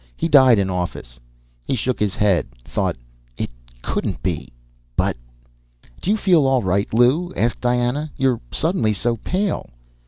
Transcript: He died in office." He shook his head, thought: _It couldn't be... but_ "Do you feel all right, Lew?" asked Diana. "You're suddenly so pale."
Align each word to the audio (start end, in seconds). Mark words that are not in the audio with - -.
He 0.17 0.27
died 0.27 0.57
in 0.57 0.71
office." 0.71 1.19
He 1.63 1.75
shook 1.75 1.99
his 1.99 2.15
head, 2.15 2.47
thought: 2.65 2.95
_It 3.37 3.49
couldn't 3.83 4.23
be... 4.23 4.51
but_ 4.95 5.15
"Do 6.01 6.09
you 6.09 6.17
feel 6.17 6.47
all 6.47 6.63
right, 6.63 6.91
Lew?" 6.91 7.31
asked 7.37 7.61
Diana. 7.61 8.11
"You're 8.17 8.41
suddenly 8.51 8.93
so 8.93 9.17
pale." 9.17 9.69